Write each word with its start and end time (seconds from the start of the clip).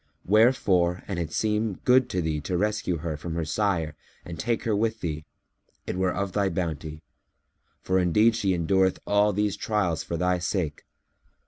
Wherefore, 0.25 1.03
an 1.07 1.19
it 1.19 1.31
seem 1.31 1.75
good 1.85 2.09
to 2.09 2.23
thee 2.23 2.41
to 2.41 2.57
rescue 2.57 2.97
her 3.05 3.15
from 3.15 3.35
her 3.35 3.45
sire 3.45 3.95
and 4.25 4.39
take 4.39 4.63
her 4.63 4.75
with 4.75 5.01
thee, 5.01 5.25
it 5.85 5.95
were 5.95 6.11
of 6.11 6.31
thy 6.31 6.49
bounty, 6.49 7.03
for 7.83 7.99
indeed 7.99 8.35
she 8.35 8.55
endureth 8.55 8.97
all 9.05 9.31
these 9.31 9.55
trials 9.55 10.01
for 10.01 10.17
thy 10.17 10.39
sake. 10.39 10.85